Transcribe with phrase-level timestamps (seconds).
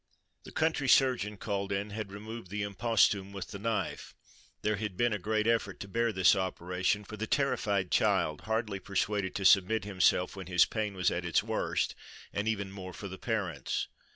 [0.45, 4.15] The country surgeon called in, had removed the imposthume with the knife.
[4.63, 8.79] There had been a great effort to bear this operation, for the terrified child, hardly
[8.79, 11.93] persuaded to submit himself, when his pain was at its worst,
[12.33, 13.89] and even more for the parents.